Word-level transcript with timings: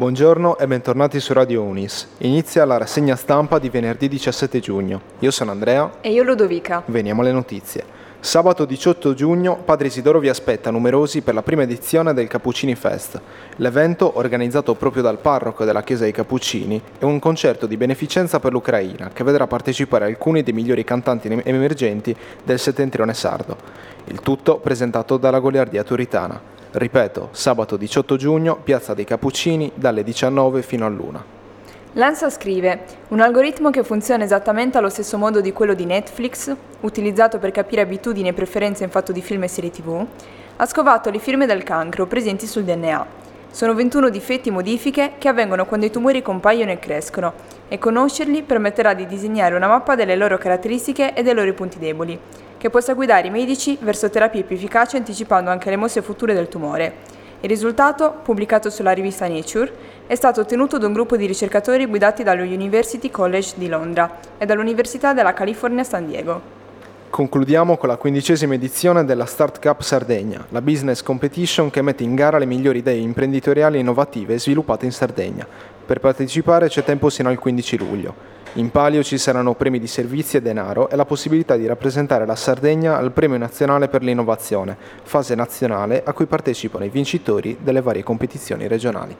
Buongiorno 0.00 0.56
e 0.56 0.66
bentornati 0.66 1.20
su 1.20 1.34
Radio 1.34 1.62
Unis. 1.62 2.08
Inizia 2.20 2.64
la 2.64 2.78
rassegna 2.78 3.16
stampa 3.16 3.58
di 3.58 3.68
venerdì 3.68 4.08
17 4.08 4.58
giugno. 4.58 5.02
Io 5.18 5.30
sono 5.30 5.50
Andrea. 5.50 5.98
E 6.00 6.10
io 6.10 6.22
Ludovica. 6.22 6.82
Veniamo 6.86 7.20
alle 7.20 7.32
notizie. 7.32 7.84
Sabato 8.18 8.64
18 8.64 9.12
giugno 9.12 9.58
Padre 9.62 9.88
Isidoro 9.88 10.18
vi 10.18 10.30
aspetta 10.30 10.70
numerosi 10.70 11.20
per 11.20 11.34
la 11.34 11.42
prima 11.42 11.64
edizione 11.64 12.14
del 12.14 12.28
Cappuccini 12.28 12.74
Fest. 12.76 13.20
L'evento, 13.56 14.16
organizzato 14.16 14.74
proprio 14.74 15.02
dal 15.02 15.18
parroco 15.18 15.66
della 15.66 15.82
Chiesa 15.82 16.04
dei 16.04 16.12
Cappuccini, 16.12 16.80
è 16.98 17.04
un 17.04 17.18
concerto 17.18 17.66
di 17.66 17.76
beneficenza 17.76 18.40
per 18.40 18.52
l'Ucraina 18.52 19.10
che 19.12 19.22
vedrà 19.22 19.46
partecipare 19.46 20.06
alcuni 20.06 20.42
dei 20.42 20.54
migliori 20.54 20.82
cantanti 20.82 21.28
emergenti 21.44 22.16
del 22.42 22.58
settentrione 22.58 23.12
sardo. 23.12 23.54
Il 24.06 24.20
tutto 24.20 24.60
presentato 24.60 25.18
dalla 25.18 25.40
Goliardia 25.40 25.84
Turitana. 25.84 26.59
Ripeto, 26.72 27.30
sabato 27.32 27.76
18 27.76 28.14
giugno, 28.14 28.56
Piazza 28.62 28.94
dei 28.94 29.04
Cappuccini, 29.04 29.72
dalle 29.74 30.04
19 30.04 30.62
fino 30.62 30.86
all'1. 30.86 31.20
L'ANSA 31.94 32.30
scrive, 32.30 32.84
un 33.08 33.20
algoritmo 33.20 33.70
che 33.70 33.82
funziona 33.82 34.22
esattamente 34.22 34.78
allo 34.78 34.88
stesso 34.88 35.18
modo 35.18 35.40
di 35.40 35.52
quello 35.52 35.74
di 35.74 35.84
Netflix, 35.84 36.54
utilizzato 36.82 37.38
per 37.38 37.50
capire 37.50 37.80
abitudini 37.80 38.28
e 38.28 38.34
preferenze 38.34 38.84
in 38.84 38.90
fatto 38.90 39.10
di 39.10 39.20
film 39.20 39.42
e 39.42 39.48
serie 39.48 39.72
tv, 39.72 40.06
ha 40.56 40.66
scovato 40.66 41.10
le 41.10 41.18
firme 41.18 41.46
del 41.46 41.64
cancro 41.64 42.06
presenti 42.06 42.46
sul 42.46 42.62
DNA. 42.62 43.04
Sono 43.52 43.74
21 43.74 44.10
difetti 44.10 44.48
e 44.48 44.52
modifiche 44.52 45.12
che 45.18 45.28
avvengono 45.28 45.66
quando 45.66 45.84
i 45.84 45.90
tumori 45.90 46.22
compaiono 46.22 46.70
e 46.70 46.78
crescono, 46.78 47.32
e 47.68 47.78
conoscerli 47.78 48.42
permetterà 48.42 48.94
di 48.94 49.06
disegnare 49.06 49.56
una 49.56 49.66
mappa 49.66 49.96
delle 49.96 50.14
loro 50.14 50.38
caratteristiche 50.38 51.14
e 51.14 51.22
dei 51.24 51.34
loro 51.34 51.52
punti 51.52 51.78
deboli 51.78 52.18
che 52.60 52.68
possa 52.68 52.92
guidare 52.92 53.26
i 53.26 53.30
medici 53.30 53.78
verso 53.80 54.10
terapie 54.10 54.44
più 54.44 54.54
efficaci 54.54 54.96
anticipando 54.96 55.48
anche 55.48 55.70
le 55.70 55.76
mosse 55.76 56.02
future 56.02 56.34
del 56.34 56.48
tumore. 56.48 57.18
Il 57.40 57.48
risultato, 57.48 58.20
pubblicato 58.22 58.68
sulla 58.68 58.92
rivista 58.92 59.26
Nature, 59.26 59.72
è 60.06 60.14
stato 60.14 60.42
ottenuto 60.42 60.76
da 60.76 60.86
un 60.86 60.92
gruppo 60.92 61.16
di 61.16 61.24
ricercatori 61.24 61.86
guidati 61.86 62.22
dallo 62.22 62.42
University 62.42 63.10
College 63.10 63.54
di 63.56 63.66
Londra 63.66 64.18
e 64.36 64.44
dall'Università 64.44 65.14
della 65.14 65.32
California 65.32 65.84
San 65.84 66.06
Diego. 66.06 66.59
Concludiamo 67.10 67.76
con 67.76 67.88
la 67.88 67.96
quindicesima 67.96 68.54
edizione 68.54 69.04
della 69.04 69.26
Start 69.26 69.60
Cup 69.60 69.80
Sardegna, 69.80 70.46
la 70.50 70.62
business 70.62 71.02
competition 71.02 71.68
che 71.68 71.82
mette 71.82 72.04
in 72.04 72.14
gara 72.14 72.38
le 72.38 72.46
migliori 72.46 72.78
idee 72.78 72.98
imprenditoriali 72.98 73.80
innovative 73.80 74.38
sviluppate 74.38 74.84
in 74.84 74.92
Sardegna. 74.92 75.44
Per 75.84 75.98
partecipare 75.98 76.68
c'è 76.68 76.84
tempo 76.84 77.10
sino 77.10 77.28
al 77.28 77.36
15 77.36 77.78
luglio. 77.78 78.14
In 78.54 78.70
palio 78.70 79.02
ci 79.02 79.18
saranno 79.18 79.54
premi 79.54 79.80
di 79.80 79.88
servizi 79.88 80.36
e 80.36 80.40
denaro 80.40 80.88
e 80.88 80.94
la 80.94 81.04
possibilità 81.04 81.56
di 81.56 81.66
rappresentare 81.66 82.24
la 82.24 82.36
Sardegna 82.36 82.96
al 82.96 83.10
Premio 83.10 83.38
Nazionale 83.38 83.88
per 83.88 84.04
l'Innovazione, 84.04 84.76
fase 85.02 85.34
nazionale 85.34 86.04
a 86.04 86.12
cui 86.12 86.26
partecipano 86.26 86.84
i 86.84 86.90
vincitori 86.90 87.58
delle 87.60 87.82
varie 87.82 88.04
competizioni 88.04 88.68
regionali. 88.68 89.16